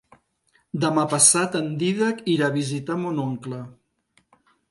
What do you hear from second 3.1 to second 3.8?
oncle.